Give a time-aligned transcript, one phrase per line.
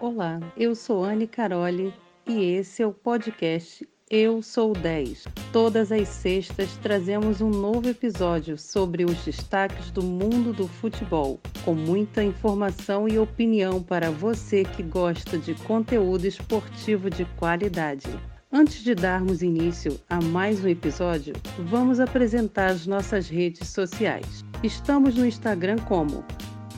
[0.00, 1.92] Olá, eu sou Anne Caroli
[2.24, 5.24] e esse é o podcast Eu Sou 10.
[5.52, 11.74] Todas as sextas trazemos um novo episódio sobre os destaques do mundo do futebol, com
[11.74, 18.06] muita informação e opinião para você que gosta de conteúdo esportivo de qualidade.
[18.52, 24.44] Antes de darmos início a mais um episódio, vamos apresentar as nossas redes sociais.
[24.62, 26.24] Estamos no Instagram como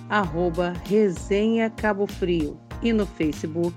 [0.09, 3.75] arroba Resenha Cabo Frio e no Facebook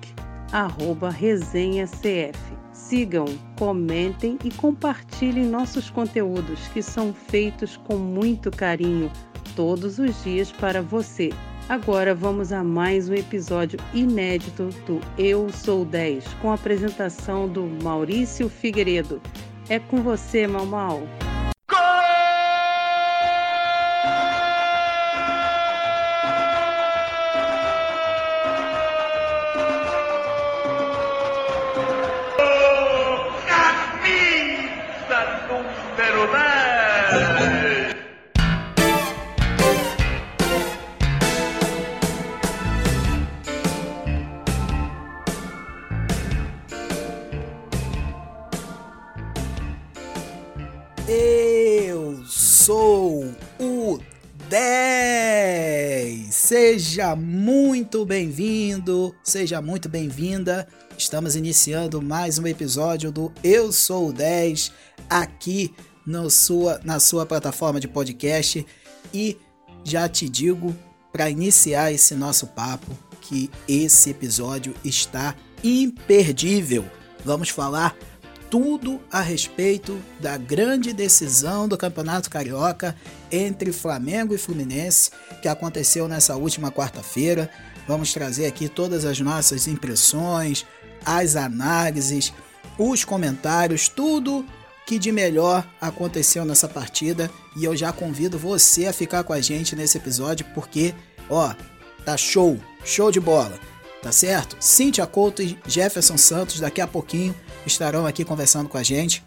[0.52, 2.38] arroba Resenha CF.
[2.72, 3.26] Sigam,
[3.58, 9.12] comentem e compartilhem nossos conteúdos que são feitos com muito carinho
[9.56, 11.32] todos os dias para você.
[11.70, 17.64] Agora vamos a mais um episódio inédito do Eu Sou 10, com a apresentação do
[17.82, 19.22] Maurício Figueiredo.
[19.70, 21.02] É com você, Mal Mal.
[56.94, 60.68] Seja muito bem-vindo, seja muito bem-vinda.
[60.96, 64.72] Estamos iniciando mais um episódio do Eu Sou o 10
[65.10, 65.74] aqui
[66.06, 68.64] no sua, na sua plataforma de podcast
[69.12, 69.40] e
[69.84, 70.72] já te digo
[71.12, 76.86] para iniciar esse nosso papo que esse episódio está imperdível.
[77.26, 77.98] Vamos falar
[78.54, 82.96] tudo a respeito da grande decisão do Campeonato Carioca
[83.32, 85.10] entre Flamengo e Fluminense
[85.42, 87.50] que aconteceu nessa última quarta-feira.
[87.88, 90.68] Vamos trazer aqui todas as nossas impressões,
[91.04, 92.32] as análises,
[92.78, 94.46] os comentários, tudo
[94.86, 99.42] que de melhor aconteceu nessa partida e eu já convido você a ficar com a
[99.42, 100.94] gente nesse episódio porque,
[101.28, 101.56] ó,
[102.06, 103.60] tá show, show de bola,
[104.04, 104.58] tá certo?
[104.60, 107.34] Cíntia Couto e Jefferson Santos daqui a pouquinho
[107.66, 109.24] estarão aqui conversando com a gente.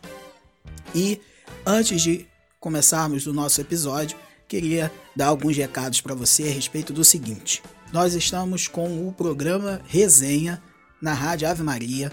[0.94, 1.18] E
[1.64, 2.26] antes de
[2.60, 8.14] começarmos o nosso episódio, queria dar alguns recados para você a respeito do seguinte: nós
[8.14, 10.62] estamos com o programa Resenha
[11.00, 12.12] na Rádio Ave Maria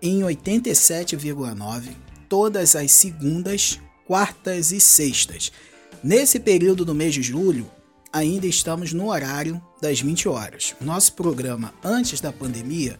[0.00, 5.50] em 87,9 todas as segundas, quartas e sextas.
[6.02, 7.68] Nesse período do mês de julho,
[8.16, 10.74] ainda estamos no horário das 20 horas.
[10.80, 12.98] Nosso programa antes da pandemia,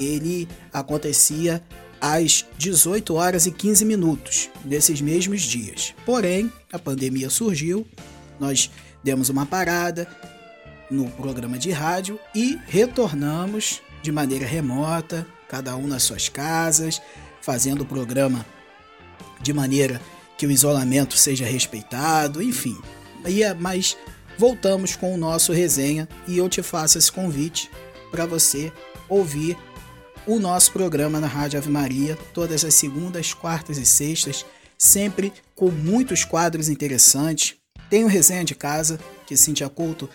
[0.00, 1.62] ele acontecia
[2.00, 5.94] às 18 horas e 15 minutos nesses mesmos dias.
[6.04, 7.86] Porém, a pandemia surgiu,
[8.40, 8.68] nós
[9.02, 10.08] demos uma parada
[10.90, 17.00] no programa de rádio e retornamos de maneira remota, cada um nas suas casas,
[17.40, 18.44] fazendo o programa
[19.40, 20.00] de maneira
[20.36, 22.76] que o isolamento seja respeitado, enfim.
[23.24, 23.96] É, mas
[24.38, 27.68] voltamos com o nosso resenha e eu te faço esse convite
[28.08, 28.72] para você
[29.08, 29.58] ouvir
[30.24, 34.46] o nosso programa na Rádio Ave Maria, todas as segundas, quartas e sextas,
[34.78, 37.56] sempre com muitos quadros interessantes.
[37.90, 40.08] Tem o Resenha de Casa, que Cintia Couto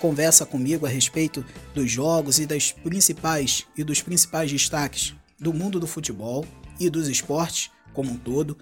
[0.00, 5.78] conversa comigo a respeito dos jogos e das principais e dos principais destaques do mundo
[5.78, 6.46] do futebol
[6.80, 8.56] e dos esportes como um todo.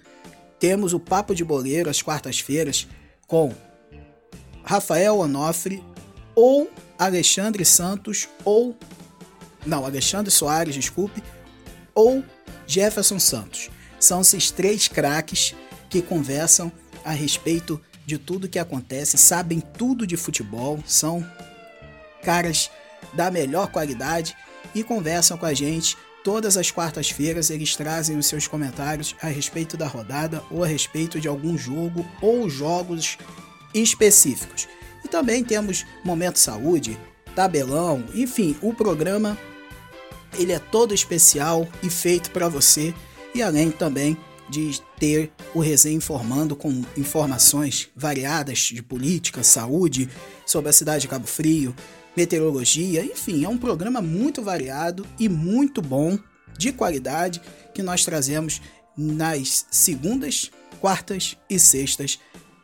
[0.59, 2.87] Temos o Papo de Boleiro às quartas-feiras
[3.27, 3.53] com
[4.67, 5.81] Rafael Onofre
[6.35, 6.69] ou
[6.99, 8.77] Alexandre Santos ou
[9.65, 11.23] não, Alexandre Soares, desculpe,
[11.95, 12.23] ou
[12.65, 13.69] Jefferson Santos.
[13.99, 15.55] São esses três craques
[15.89, 16.71] que conversam
[17.03, 21.25] a respeito de tudo que acontece, sabem tudo de futebol, são
[22.21, 22.69] caras
[23.13, 24.35] da melhor qualidade
[24.75, 27.49] e conversam com a gente todas as quartas-feiras.
[27.49, 32.05] Eles trazem os seus comentários a respeito da rodada ou a respeito de algum jogo
[32.21, 33.17] ou jogos
[33.73, 34.67] específicos.
[35.03, 36.97] E também temos Momento Saúde,
[37.35, 39.37] Tabelão, enfim, o programa
[40.37, 42.93] ele é todo especial e feito para você
[43.33, 44.17] e além também
[44.49, 50.09] de ter o resenha informando com informações variadas de política, saúde,
[50.45, 51.75] sobre a cidade de Cabo Frio,
[52.15, 56.17] meteorologia, enfim, é um programa muito variado e muito bom,
[56.57, 57.41] de qualidade,
[57.73, 58.61] que nós trazemos
[58.97, 60.49] nas segundas,
[60.79, 62.19] quartas e sextas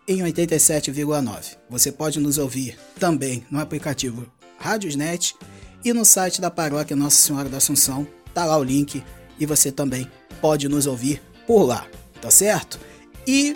[0.08, 1.58] em 87,9.
[1.70, 4.28] Você pode nos ouvir também no aplicativo
[4.58, 5.36] Radiosnet
[5.84, 9.04] e no site da paróquia Nossa Senhora da Assunção, tá lá o link
[9.40, 10.10] e você também
[10.42, 11.88] pode nos ouvir por lá,
[12.22, 12.80] tá certo?
[13.28, 13.56] E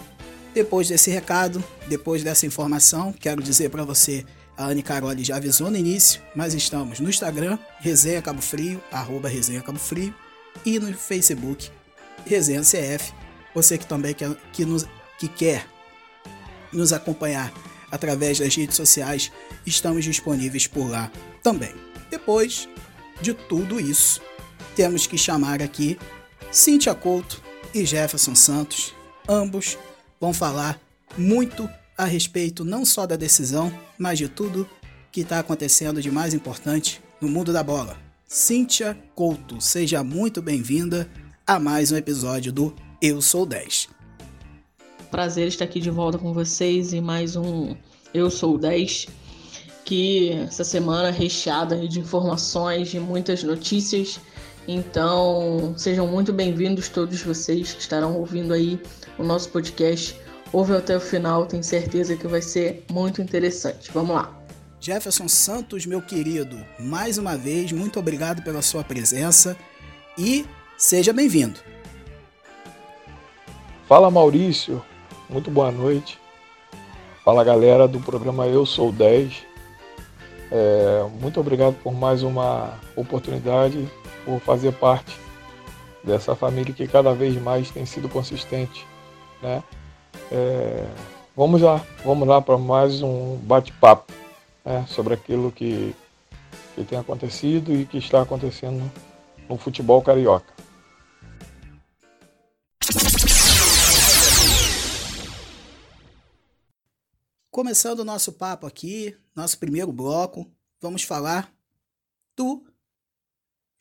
[0.53, 4.25] depois desse recado, depois dessa informação, quero dizer para você
[4.57, 9.29] A Anne Caroli já avisou no início, mas estamos no Instagram, Resenha Cabo Frio, arroba
[9.29, 10.13] Resenha Cabo Frio,
[10.65, 11.69] e no Facebook,
[12.25, 13.13] Resenha CF.
[13.53, 14.85] Você que também quer, que, nos,
[15.17, 15.65] que quer
[16.71, 17.53] nos acompanhar
[17.91, 19.31] através das redes sociais,
[19.65, 21.11] estamos disponíveis por lá
[21.41, 21.73] também.
[22.09, 22.67] Depois
[23.21, 24.21] de tudo isso,
[24.75, 25.97] temos que chamar aqui
[26.51, 27.41] Cíntia Couto
[27.73, 28.93] e Jefferson Santos.
[29.27, 29.77] Ambos
[30.19, 30.79] vão falar
[31.17, 34.69] muito a respeito não só da decisão, mas de tudo
[35.11, 37.97] que está acontecendo de mais importante no mundo da bola.
[38.27, 41.09] Cíntia Couto, seja muito bem-vinda
[41.45, 43.96] a mais um episódio do Eu Sou 10.
[45.11, 47.75] Prazer estar aqui de volta com vocês e mais um
[48.13, 49.07] Eu Sou 10,
[49.85, 54.19] que essa semana é recheada de informações, de muitas notícias.
[54.67, 58.79] Então, sejam muito bem-vindos todos vocês que estarão ouvindo aí
[59.17, 60.15] o nosso podcast
[60.51, 63.91] ouve até o final, tenho certeza que vai ser muito interessante.
[63.93, 64.33] Vamos lá.
[64.79, 69.57] Jefferson Santos, meu querido, mais uma vez, muito obrigado pela sua presença
[70.17, 70.45] e
[70.77, 71.59] seja bem-vindo.
[73.87, 74.83] Fala Maurício,
[75.29, 76.19] muito boa noite.
[77.23, 79.45] Fala galera do programa Eu Sou 10.
[80.51, 83.87] É, muito obrigado por mais uma oportunidade,
[84.23, 85.17] por fazer parte
[86.03, 88.85] dessa família que cada vez mais tem sido consistente,
[89.41, 89.61] né?
[90.31, 90.85] É,
[91.35, 94.13] vamos lá, vamos lá para mais um bate-papo
[94.63, 95.93] né, sobre aquilo que,
[96.75, 98.89] que tem acontecido e que está acontecendo
[99.49, 100.53] no futebol carioca.
[107.57, 110.45] Começando o nosso papo aqui, nosso primeiro bloco,
[110.79, 111.51] vamos falar
[112.35, 112.63] do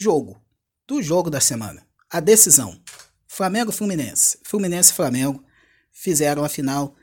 [0.00, 0.42] jogo,
[0.88, 2.80] do jogo da semana, a decisão.
[3.28, 5.44] Flamengo Fluminense, Fluminense Flamengo,
[5.92, 6.96] fizeram a final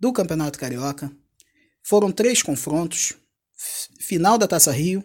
[0.00, 1.16] do Campeonato Carioca.
[1.80, 3.12] Foram três confrontos:
[4.00, 5.04] final da Taça Rio,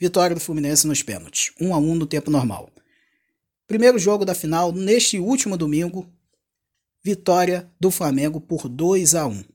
[0.00, 2.70] vitória do Fluminense nos pênaltis, 1 um a 1 um no tempo normal.
[3.66, 6.10] Primeiro jogo da final neste último domingo,
[7.04, 9.51] vitória do Flamengo por 2 a 1.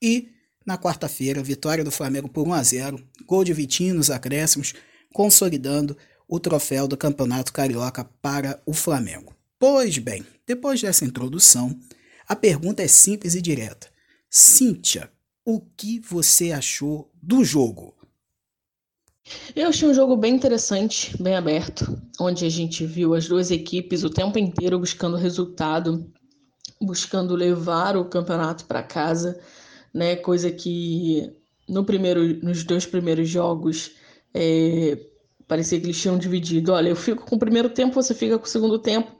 [0.00, 0.30] E
[0.66, 4.74] na quarta-feira, vitória do Flamengo por 1 a 0, gol de Vitinho nos acréscimos,
[5.12, 5.96] consolidando
[6.28, 9.32] o troféu do Campeonato Carioca para o Flamengo.
[9.60, 11.78] Pois bem, depois dessa introdução,
[12.28, 13.88] a pergunta é simples e direta.
[14.28, 15.08] Cíntia,
[15.44, 17.94] o que você achou do jogo?
[19.54, 24.02] Eu achei um jogo bem interessante, bem aberto, onde a gente viu as duas equipes
[24.02, 26.12] o tempo inteiro buscando resultado,
[26.80, 29.40] buscando levar o campeonato para casa,
[29.96, 30.16] né?
[30.16, 31.32] Coisa que
[31.68, 33.92] no primeiro, nos dois primeiros jogos
[34.34, 34.98] é,
[35.48, 36.72] parecia que eles tinham dividido.
[36.72, 39.10] Olha, eu fico com o primeiro tempo, você fica com o segundo tempo.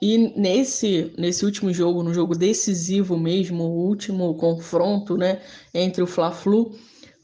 [0.00, 5.40] E nesse, nesse último jogo, no jogo decisivo mesmo, o último confronto né,
[5.74, 6.74] entre o Fla-Flu,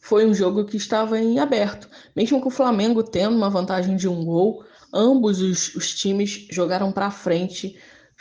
[0.01, 1.89] foi um jogo que estava em aberto.
[2.15, 6.93] Mesmo com o Flamengo tendo uma vantagem de um gol, ambos os, os times jogaram
[6.93, 7.77] para frente,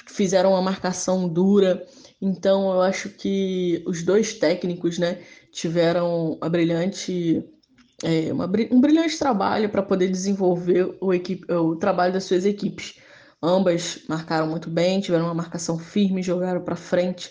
[0.08, 1.86] fizeram uma marcação dura.
[2.26, 5.22] Então eu acho que os dois técnicos né,
[5.52, 7.44] tiveram a brilhante,
[8.02, 12.98] é, uma, um brilhante trabalho para poder desenvolver o, equipe, o trabalho das suas equipes.
[13.42, 17.30] Ambas marcaram muito bem, tiveram uma marcação firme, jogaram para frente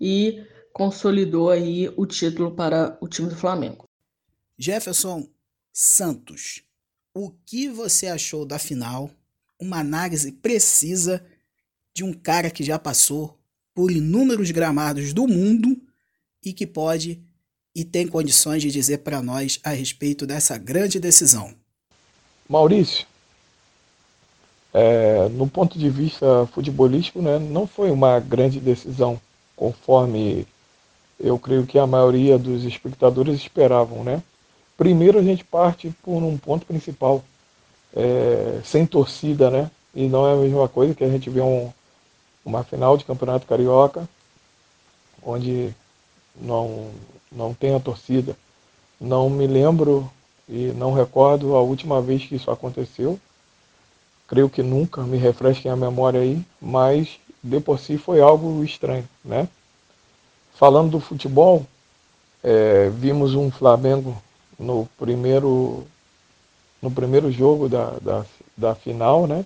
[0.00, 3.84] e consolidou aí o título para o time do Flamengo.
[4.58, 5.28] Jefferson
[5.72, 6.64] Santos,
[7.14, 9.12] o que você achou da final?
[9.60, 11.24] Uma análise precisa
[11.94, 13.38] de um cara que já passou
[13.74, 15.76] por inúmeros gramados do mundo
[16.44, 17.20] e que pode
[17.74, 21.52] e tem condições de dizer para nós a respeito dessa grande decisão.
[22.48, 23.04] Maurício,
[24.72, 29.20] é, no ponto de vista futebolístico, né, não foi uma grande decisão,
[29.56, 30.46] conforme
[31.18, 34.04] eu creio que a maioria dos espectadores esperavam.
[34.04, 34.22] Né?
[34.76, 37.24] Primeiro a gente parte por um ponto principal,
[37.94, 39.70] é, sem torcida, né?
[39.94, 41.72] E não é a mesma coisa que a gente vê um,
[42.44, 44.08] uma final de campeonato carioca,
[45.22, 45.74] onde
[46.36, 46.90] não,
[47.30, 48.36] não tem a torcida.
[49.00, 50.10] Não me lembro
[50.48, 53.18] e não recordo a última vez que isso aconteceu
[54.26, 59.08] creio que nunca, me refresquem a memória aí, mas de por si foi algo estranho,
[59.24, 59.48] né?
[60.54, 61.66] Falando do futebol,
[62.42, 64.16] é, vimos um Flamengo
[64.58, 65.84] no primeiro,
[66.80, 68.24] no primeiro jogo da, da,
[68.56, 69.44] da final, né?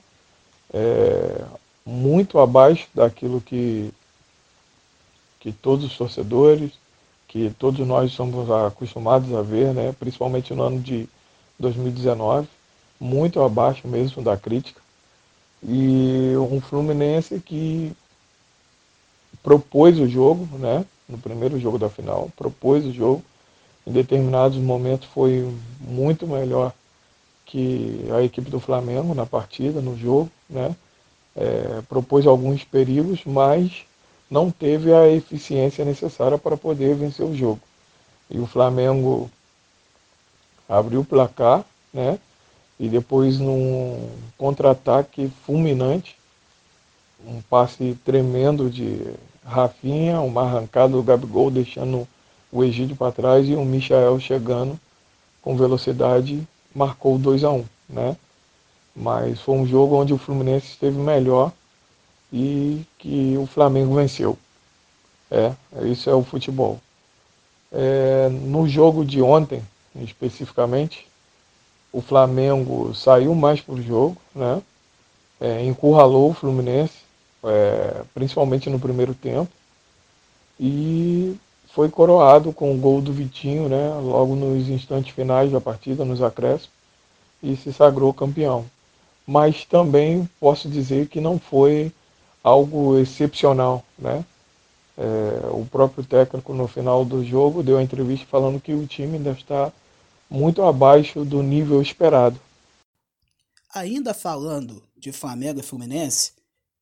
[0.73, 1.45] É,
[1.89, 3.91] muito abaixo daquilo que,
[5.41, 6.73] que todos os torcedores,
[7.27, 9.95] que todos nós somos acostumados a ver, né?
[9.99, 11.09] principalmente no ano de
[11.59, 12.47] 2019
[13.01, 14.81] muito abaixo mesmo da crítica.
[15.63, 17.93] E um Fluminense que
[19.43, 20.85] propôs o jogo, né?
[21.09, 23.23] No primeiro jogo da final, propôs o jogo,
[23.87, 26.73] em determinados momentos foi muito melhor
[27.47, 30.77] que a equipe do Flamengo na partida, no jogo, né?
[31.41, 33.85] É, propôs alguns perigos, mas
[34.29, 37.61] não teve a eficiência necessária para poder vencer o jogo.
[38.29, 39.31] E o Flamengo
[40.69, 41.65] abriu o placar,
[41.95, 42.19] né?
[42.79, 46.17] E depois num contra-ataque fulminante,
[47.27, 49.01] um passe tremendo de
[49.45, 52.07] Rafinha, uma arrancada do Gabigol deixando
[52.53, 54.79] o Egídio para trás e o Michael chegando
[55.41, 58.17] com velocidade marcou 2 a 1 um, né?
[59.01, 61.53] Mas foi um jogo onde o Fluminense esteve melhor
[62.33, 64.37] e que o Flamengo venceu.
[65.31, 65.53] É,
[65.85, 66.81] isso é o futebol.
[67.71, 69.63] É, no jogo de ontem,
[70.01, 71.07] especificamente,
[71.93, 74.63] o Flamengo saiu mais para o jogo, né?
[75.41, 76.97] É, encurralou o Fluminense,
[77.45, 79.51] é, principalmente no primeiro tempo,
[80.59, 81.37] e
[81.73, 83.95] foi coroado com o gol do Vitinho, né?
[84.03, 86.71] Logo nos instantes finais da partida, nos acréscimos,
[87.41, 88.67] e se sagrou campeão.
[89.29, 91.93] Mas também posso dizer que não foi
[92.43, 94.25] algo excepcional, né?
[94.97, 99.19] É, o próprio técnico no final do jogo deu a entrevista falando que o time
[99.19, 99.71] ainda está
[100.31, 102.41] muito abaixo do nível esperado.
[103.75, 106.33] Ainda falando de Flamengo e Fluminense,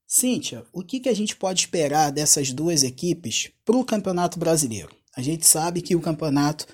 [0.06, 4.94] Cíntia, o que, que a gente pode esperar dessas duas equipes para o Campeonato Brasileiro?
[5.16, 6.64] A gente sabe que o campeonato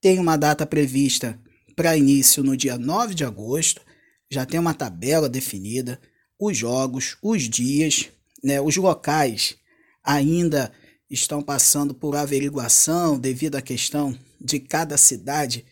[0.00, 1.36] tem uma data prevista
[1.74, 3.82] para início no dia 9 de agosto,
[4.30, 6.00] já tem uma tabela definida,
[6.38, 8.08] os jogos, os dias,
[8.42, 9.56] né, os locais
[10.02, 10.72] ainda
[11.10, 15.66] estão passando por averiguação devido à questão de cada cidade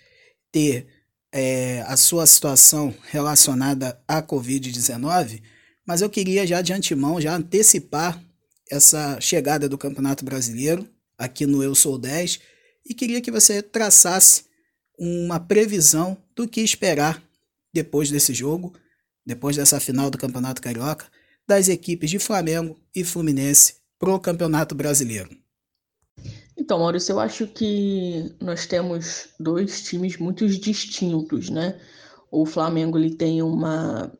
[0.50, 0.87] ter
[1.33, 5.41] é, a sua situação relacionada à Covid-19,
[5.87, 8.23] mas eu queria já de antemão já antecipar
[8.71, 10.87] essa chegada do Campeonato Brasileiro
[11.17, 12.41] aqui no Eu Sou 10
[12.85, 14.45] e queria que você traçasse
[14.99, 17.23] uma previsão do que esperar
[17.73, 18.73] depois desse jogo,
[19.25, 21.07] depois dessa final do Campeonato Carioca,
[21.47, 25.31] das equipes de Flamengo e Fluminense para o Campeonato Brasileiro.
[26.57, 31.81] Então, Maurício, eu acho que nós temos dois times muito distintos, né?
[32.31, 34.13] O Flamengo ele tem uma,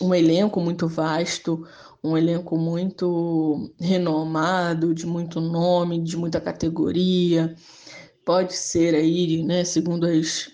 [0.00, 1.66] um elenco muito vasto,
[2.02, 7.56] um elenco muito renomado, de muito nome, de muita categoria.
[8.26, 10.50] Pode ser aí, né, segundo as,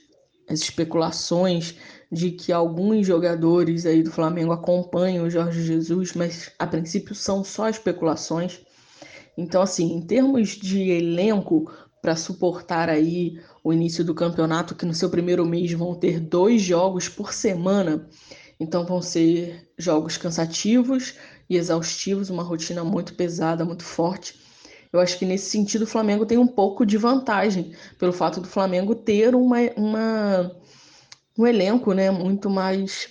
[0.48, 1.74] as especulações,
[2.10, 7.44] de que alguns jogadores aí do Flamengo acompanham o Jorge Jesus, mas a princípio são
[7.44, 8.60] só especulações.
[9.36, 11.70] Então, assim, em termos de elenco
[12.02, 16.62] para suportar aí o início do campeonato, que no seu primeiro mês vão ter dois
[16.62, 18.08] jogos por semana,
[18.58, 21.14] então vão ser jogos cansativos
[21.48, 24.40] e exaustivos, uma rotina muito pesada, muito forte.
[24.92, 28.48] Eu acho que nesse sentido o Flamengo tem um pouco de vantagem, pelo fato do
[28.48, 30.50] Flamengo ter uma, uma
[31.40, 33.08] um elenco né, muito mais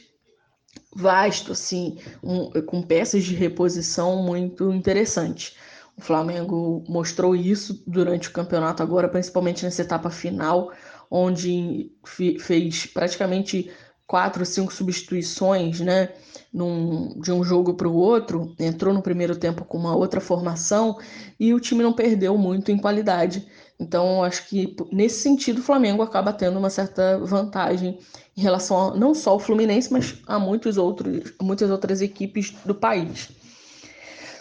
[0.95, 5.55] vasto, assim, um, com peças de reposição muito interessantes.
[5.97, 10.71] O Flamengo mostrou isso durante o campeonato agora, principalmente nessa etapa final,
[11.09, 11.91] onde
[12.39, 13.71] fez praticamente
[14.09, 16.09] quatro, cinco substituições, né,
[16.51, 20.97] num, de um jogo para o outro, entrou no primeiro tempo com uma outra formação
[21.39, 23.47] e o time não perdeu muito em qualidade.
[23.79, 27.99] Então, acho que nesse sentido o Flamengo acaba tendo uma certa vantagem
[28.35, 32.73] em relação a, não só ao Fluminense, mas a muitos outros, muitas outras equipes do
[32.73, 33.29] país.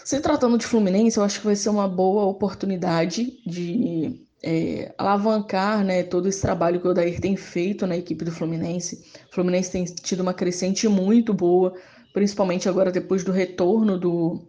[0.03, 5.85] Se tratando de Fluminense, eu acho que vai ser uma boa oportunidade de é, alavancar
[5.85, 9.03] né, todo esse trabalho que o Odair tem feito na equipe do Fluminense.
[9.31, 11.75] O Fluminense tem tido uma crescente muito boa,
[12.13, 14.47] principalmente agora depois do retorno do,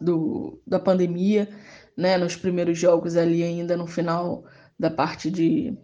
[0.00, 1.48] do, da pandemia,
[1.96, 4.44] né, nos primeiros jogos ali ainda no final
[4.78, 5.76] da parte de,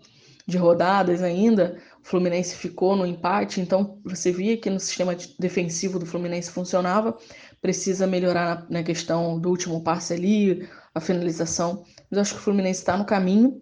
[0.46, 5.98] de rodadas ainda, o Fluminense ficou no empate, então você via que no sistema defensivo
[5.98, 7.16] do Fluminense funcionava,
[7.60, 11.84] precisa melhorar na, questão do último passe ali, a finalização.
[12.10, 13.60] Mas acho que o Fluminense está no caminho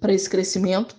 [0.00, 0.96] para esse crescimento,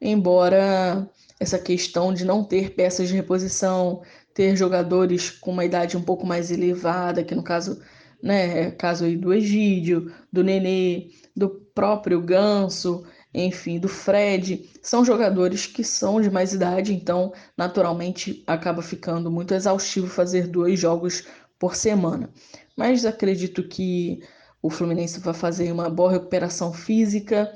[0.00, 4.02] embora essa questão de não ter peças de reposição,
[4.34, 7.80] ter jogadores com uma idade um pouco mais elevada, que no caso,
[8.22, 15.04] né, é caso aí do Egídio, do Nenê, do próprio Ganso, enfim, do Fred, são
[15.04, 21.26] jogadores que são de mais idade, então naturalmente acaba ficando muito exaustivo fazer dois jogos
[21.58, 22.30] por semana.
[22.76, 24.20] Mas acredito que
[24.62, 27.52] o Fluminense vai fazer uma boa recuperação física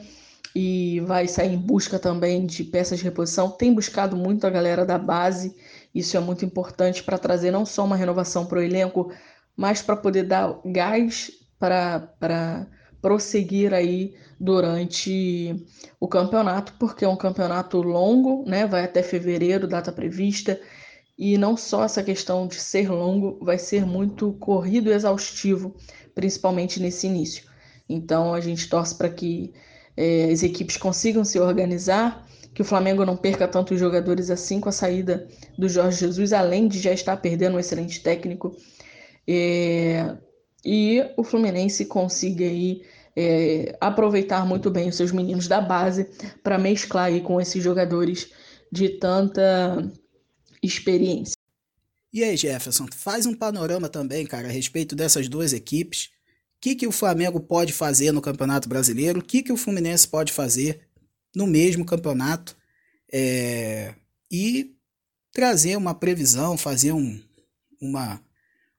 [0.54, 3.50] e vai sair em busca também de peças de reposição.
[3.50, 5.54] Tem buscado muito a galera da base,
[5.94, 9.12] isso é muito importante para trazer não só uma renovação para o elenco,
[9.56, 12.66] mas para poder dar gás para
[13.00, 15.64] prosseguir aí durante
[16.00, 18.66] o campeonato, porque é um campeonato longo, né?
[18.66, 20.60] Vai até fevereiro, data prevista.
[21.18, 25.74] E não só essa questão de ser longo, vai ser muito corrido e exaustivo,
[26.16, 27.44] principalmente nesse início.
[27.86, 29.52] Então a gente torce para que
[29.94, 34.70] é, as equipes consigam se organizar, que o Flamengo não perca tantos jogadores assim com
[34.70, 38.56] a saída do Jorge Jesus, além de já estar perdendo um excelente técnico.
[39.28, 40.16] É,
[40.64, 42.82] e o Fluminense consiga aí
[43.14, 46.08] é, aproveitar muito bem os seus meninos da base
[46.42, 48.32] para mesclar aí com esses jogadores
[48.72, 49.86] de tanta
[50.62, 51.35] experiência.
[52.12, 56.06] E aí, Jefferson, faz um panorama também, cara, a respeito dessas duas equipes.
[56.56, 59.20] O que, que o Flamengo pode fazer no Campeonato Brasileiro?
[59.20, 60.80] O que, que o Fluminense pode fazer
[61.34, 62.56] no mesmo campeonato?
[63.12, 63.94] É...
[64.30, 64.74] E
[65.32, 67.20] trazer uma previsão, fazer um,
[67.80, 68.20] uma,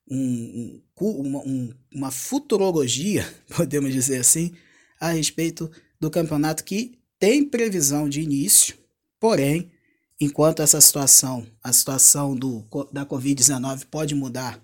[0.10, 4.54] um, uma, um, uma futurologia, podemos dizer assim,
[5.00, 5.70] a respeito
[6.00, 8.76] do campeonato que tem previsão de início,
[9.20, 9.72] porém,
[10.20, 14.60] enquanto essa situação, a situação do, da Covid-19 pode mudar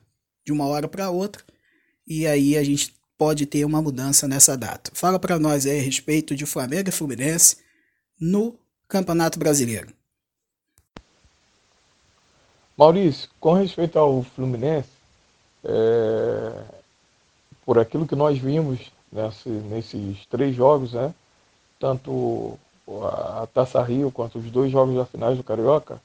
[0.46, 1.44] de uma hora para outra,
[2.08, 4.92] e aí a gente pode ter uma mudança nessa data.
[4.94, 7.58] Fala para nós aí a respeito de Flamengo e Fluminense
[8.20, 8.58] no
[8.88, 9.94] Campeonato Brasileiro.
[12.78, 14.90] Maurício, com respeito ao Fluminense,
[15.64, 16.64] é,
[17.66, 21.14] por aquilo que nós vimos nesse, nesses três jogos, né?
[21.80, 22.58] tanto
[22.88, 26.02] a Taça Rio quanto os dois jogos da finais do Carioca,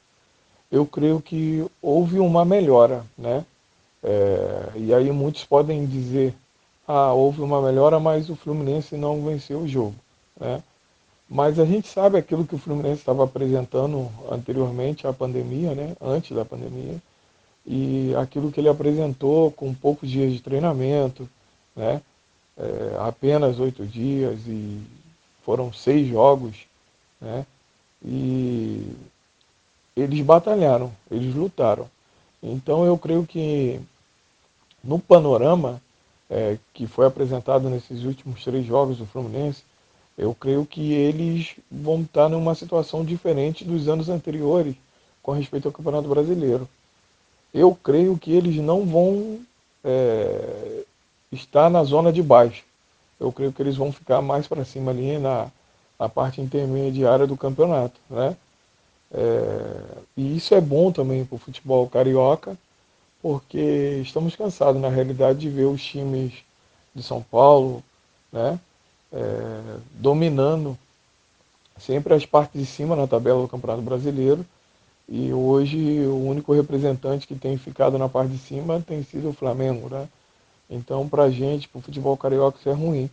[0.70, 3.44] eu creio que houve uma melhora, né?
[4.02, 6.34] É, e aí muitos podem dizer,
[6.86, 9.94] ah, houve uma melhora, mas o Fluminense não venceu o jogo,
[10.38, 10.62] né?
[11.28, 15.94] Mas a gente sabe aquilo que o Fluminense estava apresentando anteriormente à pandemia, né?
[16.00, 16.96] Antes da pandemia,
[17.66, 21.28] e aquilo que ele apresentou com poucos dias de treinamento,
[21.76, 22.00] né?
[22.56, 24.80] É, apenas oito dias e
[25.48, 26.66] foram seis jogos,
[27.18, 27.46] né?
[28.04, 28.92] E
[29.96, 31.88] eles batalharam, eles lutaram.
[32.42, 33.80] Então eu creio que
[34.84, 35.80] no panorama
[36.28, 39.62] é, que foi apresentado nesses últimos três jogos do Fluminense,
[40.18, 44.74] eu creio que eles vão estar numa situação diferente dos anos anteriores
[45.22, 46.68] com respeito ao Campeonato Brasileiro
[47.54, 49.40] eu creio que eles não vão
[49.82, 50.84] é,
[51.32, 52.64] estar na zona de baixo.
[53.18, 55.50] Eu creio que eles vão ficar mais para cima ali na,
[55.98, 58.36] na parte intermediária do campeonato, né?
[59.10, 59.82] É,
[60.16, 62.56] e isso é bom também para o futebol carioca,
[63.22, 66.32] porque estamos cansados, na realidade, de ver os times
[66.94, 67.82] de São Paulo
[68.32, 68.58] né,
[69.12, 70.76] é, dominando
[71.78, 74.44] sempre as partes de cima na tabela do Campeonato Brasileiro
[75.08, 79.32] e hoje o único representante que tem ficado na parte de cima tem sido o
[79.32, 80.06] Flamengo, né?
[80.68, 83.10] Então, para a gente, para o futebol carioca, isso é ruim.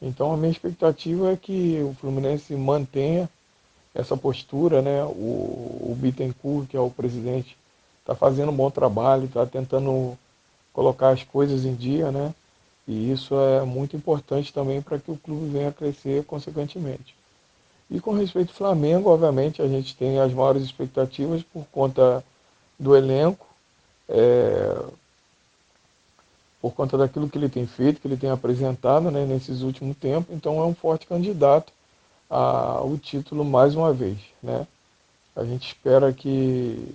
[0.00, 3.28] Então, a minha expectativa é que o Fluminense mantenha
[3.94, 5.04] essa postura, né?
[5.04, 7.56] O, o Bittencourt, que é o presidente,
[8.00, 10.16] está fazendo um bom trabalho, está tentando
[10.72, 12.34] colocar as coisas em dia, né?
[12.86, 17.16] E isso é muito importante também para que o clube venha a crescer consequentemente.
[17.90, 22.24] E com respeito ao Flamengo, obviamente, a gente tem as maiores expectativas por conta
[22.78, 23.46] do elenco,
[24.08, 24.84] é,
[26.66, 30.34] por conta daquilo que ele tem feito, que ele tem apresentado né, nesses últimos tempos.
[30.34, 31.72] Então é um forte candidato
[32.28, 34.18] ao título mais uma vez.
[34.42, 34.66] Né?
[35.36, 36.92] A gente espera que,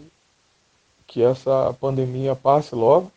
[1.07, 3.09] que essa pandemia passe logo,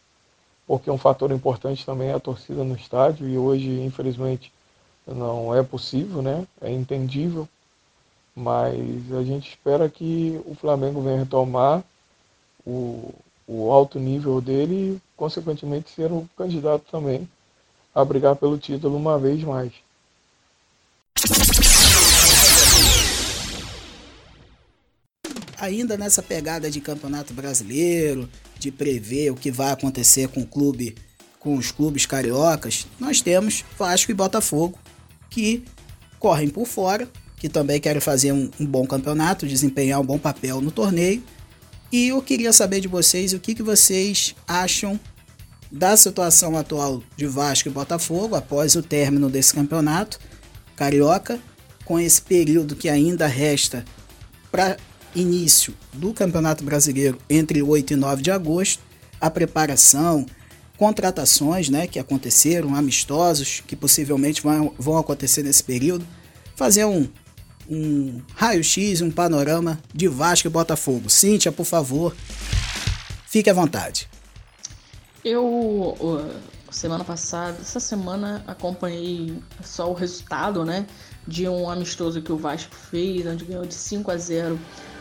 [0.65, 4.53] porque um fator importante também é a torcida no estádio e hoje, infelizmente,
[5.07, 6.47] não é possível, né?
[6.61, 7.49] é entendível
[8.37, 11.85] mas a gente espera que o Flamengo venha retomar
[12.67, 13.15] o,
[13.47, 17.29] o alto nível dele e, consequentemente, ser o candidato também
[17.95, 19.73] a brigar pelo título uma vez mais.
[25.59, 28.29] Ainda nessa pegada de campeonato brasileiro,
[28.59, 30.97] de prever o que vai acontecer com o clube,
[31.39, 34.79] com os clubes cariocas, nós temos Vasco e Botafogo
[35.31, 35.65] que
[36.19, 37.09] correm por fora
[37.45, 41.23] que também querem fazer um, um, bom campeonato, desempenhar um bom papel no torneio.
[41.93, 44.99] E eu queria saber de vocês o que, que vocês acham
[45.71, 50.19] da situação atual de Vasco e Botafogo após o término desse campeonato
[50.77, 51.39] carioca,
[51.85, 53.85] com esse período que ainda resta
[54.51, 54.77] para
[55.15, 58.83] início do Campeonato Brasileiro entre 8 e 9 de agosto,
[59.21, 60.27] a preparação,
[60.77, 66.07] contratações né, que aconteceram, amistosos que possivelmente vão, vão acontecer nesse período,
[66.57, 67.09] fazer um,
[67.69, 71.09] um raio-x, um panorama de Vasco e Botafogo.
[71.11, 72.15] Cíntia, por favor,
[73.27, 74.09] fique à vontade.
[75.25, 75.97] Eu
[76.75, 80.87] semana passada, essa semana acompanhei só o resultado, né,
[81.27, 84.59] de um amistoso que o Vasco fez, onde ganhou de 5 a 0.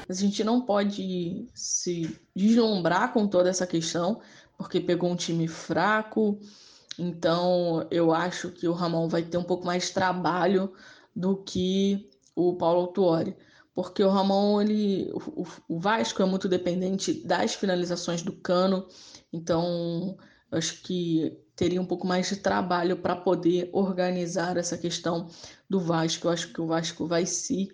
[0.07, 4.21] Mas a gente não pode se deslumbrar com toda essa questão,
[4.57, 6.39] porque pegou um time fraco.
[6.97, 10.71] Então, eu acho que o Ramon vai ter um pouco mais de trabalho
[11.15, 13.35] do que o Paulo Autuori
[13.73, 18.87] porque o Ramon, ele, o, o Vasco é muito dependente das finalizações do Cano,
[19.31, 20.15] então
[20.51, 25.27] acho que teria um pouco mais de trabalho para poder organizar essa questão
[25.69, 26.27] do Vasco.
[26.27, 27.69] Eu acho que o Vasco vai se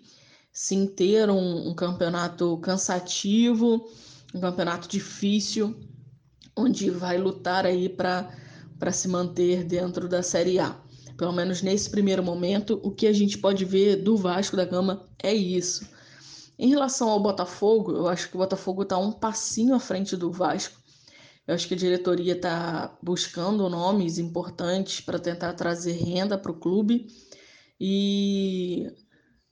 [0.52, 3.86] sim ter um, um campeonato cansativo,
[4.34, 5.78] um campeonato difícil,
[6.56, 10.80] onde vai lutar aí para se manter dentro da Série A.
[11.20, 15.06] Pelo menos nesse primeiro momento, o que a gente pode ver do Vasco da Gama
[15.22, 15.86] é isso.
[16.58, 20.32] Em relação ao Botafogo, eu acho que o Botafogo está um passinho à frente do
[20.32, 20.80] Vasco.
[21.46, 26.58] Eu acho que a diretoria está buscando nomes importantes para tentar trazer renda para o
[26.58, 27.06] clube.
[27.78, 28.90] E,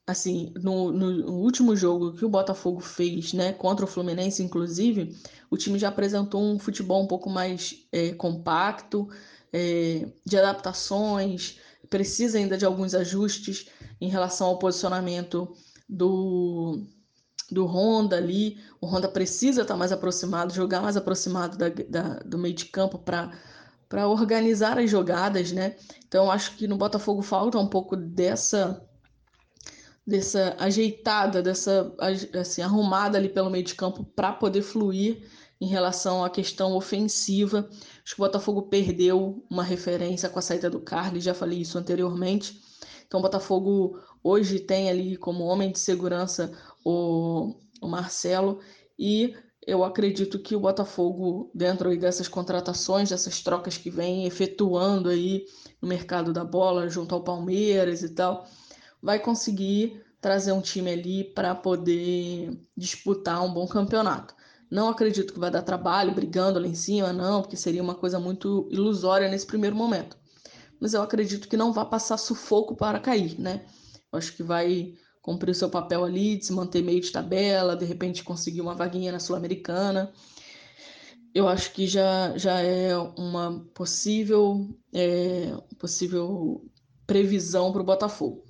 [0.07, 5.15] assim, no, no, último jogo que o Botafogo fez, né, contra o Fluminense, inclusive,
[5.51, 9.07] o time já apresentou um futebol um pouco mais é, compacto,
[9.53, 11.59] é, de adaptações,
[11.89, 13.69] precisa ainda de alguns ajustes
[14.01, 15.55] em relação ao posicionamento
[15.89, 16.85] do,
[17.51, 18.59] do Honda ali.
[18.81, 22.99] O Honda precisa estar mais aproximado, jogar mais aproximado da, da do meio de campo
[22.99, 23.33] para
[23.89, 25.75] para organizar as jogadas, né?
[26.07, 28.87] Então acho que no Botafogo falta um pouco dessa
[30.07, 31.95] dessa ajeitada, dessa
[32.39, 35.27] assim arrumada ali pelo meio de campo para poder fluir
[35.61, 37.69] em relação à questão ofensiva.
[38.05, 41.79] Acho que o Botafogo perdeu uma referência com a saída do Carlos, já falei isso
[41.79, 42.61] anteriormente.
[43.07, 46.53] Então, o Botafogo hoje tem ali como homem de segurança
[46.85, 48.61] o, o Marcelo
[48.99, 49.35] e
[49.67, 55.45] eu acredito que o Botafogo, dentro dessas contratações, dessas trocas que vem efetuando aí
[55.81, 58.47] no mercado da bola, junto ao Palmeiras e tal,
[59.03, 64.35] vai conseguir trazer um time ali para poder disputar um bom campeonato.
[64.71, 68.19] Não acredito que vai dar trabalho brigando lá em cima, não, porque seria uma coisa
[68.19, 70.17] muito ilusória nesse primeiro momento.
[70.81, 73.65] Mas eu acredito que não vai passar sufoco para cair, né?
[74.13, 77.77] Eu acho que vai cumprir o seu papel ali, de se manter meio de tabela,
[77.77, 80.13] de repente conseguir uma vaguinha na Sul-Americana.
[81.35, 86.65] Eu acho que já, já é uma possível, é, possível
[87.07, 88.48] previsão para o Botafogo.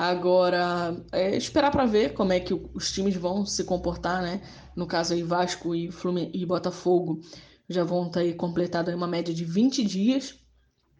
[0.00, 4.40] Agora, é esperar para ver como é que os times vão se comportar, né?
[4.74, 7.20] No caso aí, Vasco e, Flumin e Botafogo
[7.68, 10.38] já vão estar tá aí completado uma média de 20 dias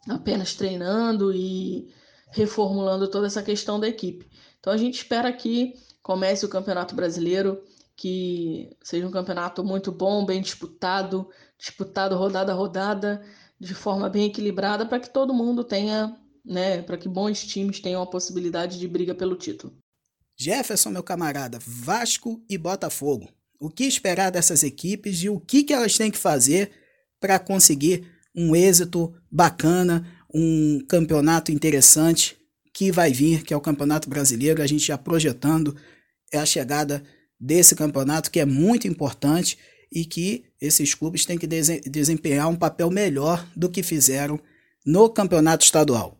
[0.07, 1.89] apenas treinando e
[2.31, 4.29] reformulando toda essa questão da equipe.
[4.59, 7.63] Então a gente espera que comece o Campeonato Brasileiro,
[7.97, 13.25] que seja um campeonato muito bom, bem disputado, disputado rodada a rodada,
[13.59, 18.03] de forma bem equilibrada, para que todo mundo tenha né, para que bons times tenham
[18.03, 19.75] a possibilidade de briga pelo título.
[20.37, 23.29] Jefferson, meu camarada, Vasco e Botafogo.
[23.59, 26.71] O que esperar dessas equipes e o que, que elas têm que fazer
[27.21, 32.39] para conseguir um êxito bacana, um campeonato interessante
[32.73, 34.63] que vai vir, que é o Campeonato Brasileiro.
[34.63, 35.77] A gente já projetando
[36.33, 37.03] é a chegada
[37.39, 39.59] desse campeonato que é muito importante
[39.93, 44.41] e que esses clubes têm que desempenhar um papel melhor do que fizeram
[44.87, 46.20] no campeonato estadual.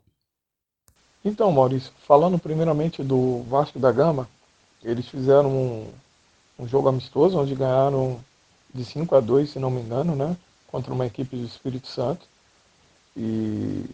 [1.25, 4.29] Então, Maurício, falando primeiramente do Vasco da Gama,
[4.83, 5.89] eles fizeram um,
[6.59, 8.19] um jogo amistoso onde ganharam
[8.73, 10.37] de 5 a 2, se não me engano, né?
[10.69, 12.27] Contra uma equipe do Espírito Santo.
[13.15, 13.85] E,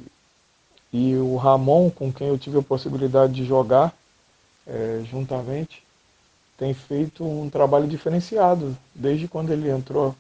[0.93, 3.93] e o Ramon, com quem eu tive a possibilidade de jogar
[4.67, 5.83] é, juntamente,
[6.57, 10.15] tem feito um trabalho diferenciado desde quando ele entrou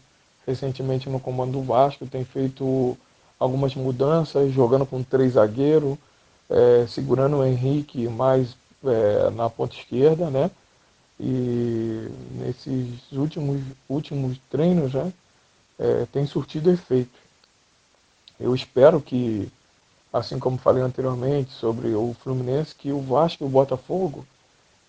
[0.47, 2.97] recentemente no comando do Vasco, tem feito
[3.38, 5.97] algumas mudanças, jogando com três zagueiros,
[6.48, 10.50] é, segurando o Henrique mais é, na ponta esquerda, né?
[11.18, 15.12] E nesses últimos, últimos treinos, né?
[15.78, 17.18] É, tem surtido efeito.
[18.38, 19.50] Eu espero que,
[20.12, 24.26] assim como falei anteriormente sobre o Fluminense, que o Vasco e o Botafogo,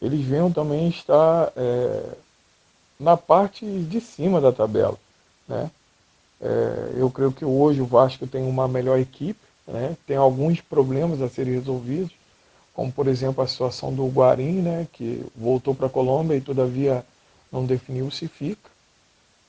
[0.02, 2.14] eles venham também estar é,
[3.00, 4.98] na parte de cima da tabela,
[5.48, 5.72] né?
[6.40, 9.98] É, eu creio que hoje o Vasco tem uma melhor equipe, né?
[10.08, 12.12] Tem alguns problemas a serem resolvidos,
[12.74, 14.88] como por exemplo a situação do Guarim, né?
[14.94, 17.04] que voltou para a Colômbia e todavia
[17.52, 18.70] não definiu se fica.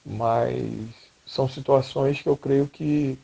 [0.04, 0.88] Mas
[1.26, 3.18] são situações que eu creio que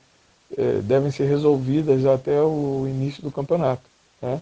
[0.56, 3.82] é, devem ser resolvidas até o início do campeonato.
[4.20, 4.40] Né?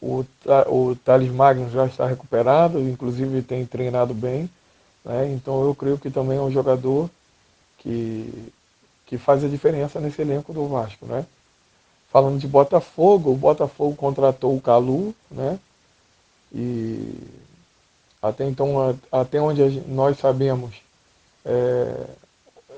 [0.00, 0.24] O,
[0.68, 4.48] o Thales Magno já está recuperado, inclusive tem treinado bem.
[5.04, 5.32] Né?
[5.32, 7.10] Então eu creio que também é um jogador
[7.78, 8.52] que
[9.12, 11.26] que faz a diferença nesse elenco do Vasco, né?
[12.10, 15.58] Falando de Botafogo, o Botafogo contratou o Calu, né?
[16.50, 17.14] E
[18.22, 20.76] até então, até onde nós sabemos,
[21.44, 22.06] é,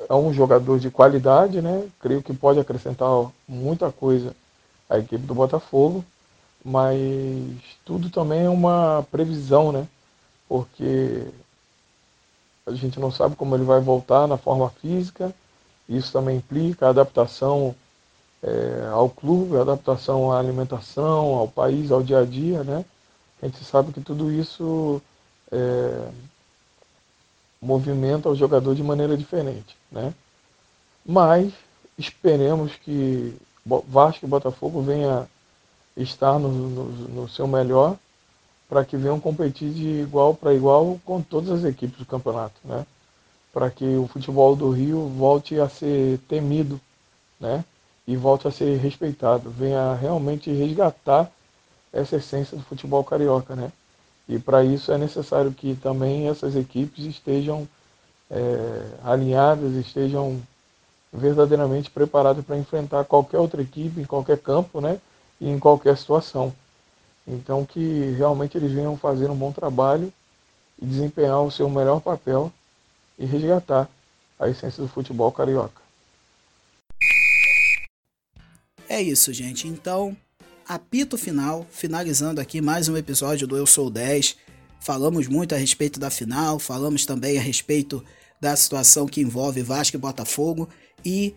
[0.09, 1.89] é um jogador de qualidade, né?
[2.01, 3.09] Creio que pode acrescentar
[3.47, 4.35] muita coisa
[4.91, 6.05] à equipe do Botafogo,
[6.65, 6.99] mas
[7.85, 9.87] tudo também é uma previsão, né?
[10.49, 11.29] Porque
[12.67, 15.33] a gente não sabe como ele vai voltar na forma física,
[15.89, 17.75] isso também implica adaptação
[18.43, 22.85] é, ao clube, adaptação à alimentação, ao país, ao dia a dia, né?
[23.43, 25.01] A gente sabe que tudo isso
[25.51, 26.09] é,
[27.61, 30.15] movimenta o jogador de maneira diferente, né?
[31.05, 31.53] Mas
[31.99, 35.29] esperemos que Vasco e Botafogo venha
[35.97, 37.97] estar no, no, no seu melhor
[38.69, 42.87] para que venham competir de igual para igual com todas as equipes do campeonato, né?
[43.55, 46.81] Para que o futebol do Rio volte a ser temido,
[47.39, 47.65] né?
[48.07, 51.31] E volte a ser respeitado, venha realmente resgatar
[51.93, 53.73] essa essência do futebol carioca, né?
[54.29, 57.69] E para isso é necessário que também essas equipes estejam
[58.29, 60.43] é, alinhadas, estejam
[61.13, 64.99] verdadeiramente preparadas para enfrentar qualquer outra equipe em qualquer campo, né?
[65.41, 66.53] E em qualquer situação.
[67.27, 70.13] Então que realmente eles venham fazer um bom trabalho
[70.83, 72.53] e desempenhar o seu melhor papel
[73.19, 73.89] e resgatar
[74.39, 75.83] a essência do futebol carioca.
[78.89, 79.67] É isso, gente.
[79.67, 80.17] Então,
[80.69, 84.37] apito final, finalizando aqui mais um episódio do Eu Sou 10.
[84.81, 88.05] Falamos muito a respeito da final, falamos também a respeito
[88.41, 90.69] da situação que envolve Vasco e Botafogo
[91.05, 91.35] e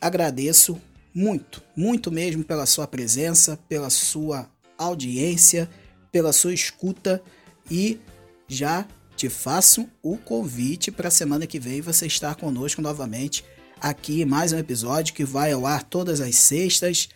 [0.00, 0.80] agradeço
[1.14, 5.68] muito, muito mesmo pela sua presença, pela sua audiência,
[6.10, 7.22] pela sua escuta
[7.70, 8.00] e
[8.48, 8.86] já
[9.18, 13.44] te faço o convite para a semana que vem você estar conosco novamente
[13.80, 17.08] aqui mais um episódio que vai ao ar todas as sextas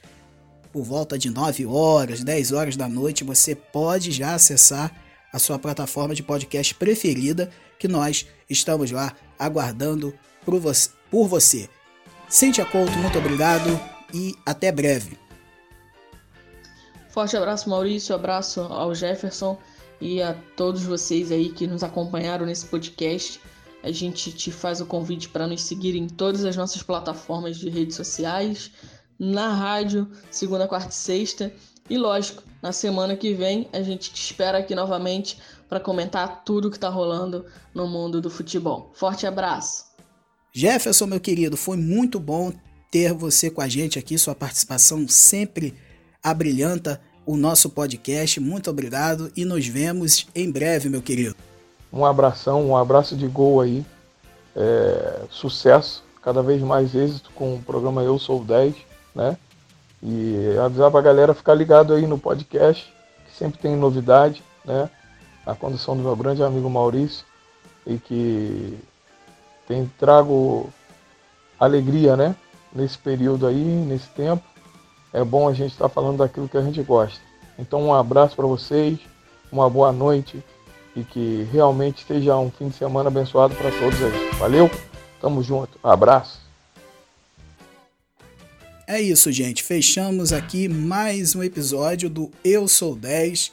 [0.73, 4.93] por volta de 9 horas, 10 horas da noite, você pode já acessar
[5.33, 10.13] a sua plataforma de podcast preferida, que nós estamos lá aguardando
[10.45, 10.91] por você.
[11.09, 11.69] Por você.
[12.29, 13.79] Cíntia Couto, muito obrigado
[14.13, 15.17] e até breve.
[17.11, 19.57] Forte abraço, Maurício, abraço ao Jefferson
[20.03, 23.41] e a todos vocês aí que nos acompanharam nesse podcast.
[23.85, 27.71] A gente te faz o convite para nos seguir em todas as nossas plataformas de
[27.71, 28.73] redes sociais,
[29.17, 31.53] na rádio, segunda, quarta e sexta.
[31.89, 35.39] E lógico, na semana que vem a gente te espera aqui novamente
[35.69, 38.91] para comentar tudo que está rolando no mundo do futebol.
[38.95, 39.85] Forte abraço.
[40.53, 42.53] Jefferson, meu querido, foi muito bom
[42.91, 45.75] ter você com a gente aqui, sua participação sempre
[46.23, 48.41] abrilhanta o nosso podcast.
[48.41, 51.37] Muito obrigado e nos vemos em breve, meu querido.
[51.93, 53.85] Um abração, um abraço de gol aí.
[54.55, 59.37] É, sucesso, cada vez mais êxito com o programa Eu Sou 10 né?
[60.03, 62.93] E avisar para a galera ficar ligado aí no podcast,
[63.27, 64.91] que sempre tem novidade, né?
[65.47, 67.25] A condução do meu grande amigo Maurício
[67.87, 68.79] e que
[69.67, 70.71] tem trago
[71.59, 72.35] alegria, né?
[72.75, 74.43] Nesse período aí, nesse tempo.
[75.13, 77.21] É bom a gente estar tá falando daquilo que a gente gosta.
[77.59, 78.99] Então um abraço para vocês,
[79.51, 80.43] uma boa noite
[80.97, 84.31] e que realmente seja um fim de semana abençoado para todos aí.
[84.39, 84.71] Valeu?
[85.21, 85.79] Tamo junto.
[85.83, 86.41] Abraço.
[88.87, 89.63] É isso, gente.
[89.63, 93.53] Fechamos aqui mais um episódio do Eu Sou 10.